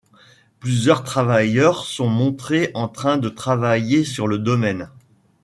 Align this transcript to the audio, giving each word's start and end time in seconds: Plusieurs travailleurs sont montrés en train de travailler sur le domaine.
Plusieurs 0.59 1.03
travailleurs 1.03 1.85
sont 1.85 2.09
montrés 2.09 2.71
en 2.73 2.87
train 2.87 3.17
de 3.19 3.29
travailler 3.29 4.03
sur 4.03 4.27
le 4.27 4.39
domaine. 4.39 4.89